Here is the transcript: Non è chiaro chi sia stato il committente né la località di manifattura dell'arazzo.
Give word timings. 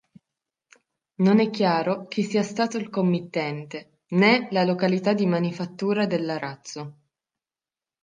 Non 1.17 1.39
è 1.39 1.51
chiaro 1.51 2.07
chi 2.07 2.23
sia 2.23 2.41
stato 2.41 2.75
il 2.77 2.89
committente 2.89 3.99
né 4.15 4.47
la 4.49 4.63
località 4.63 5.13
di 5.13 5.27
manifattura 5.27 6.07
dell'arazzo. 6.07 6.97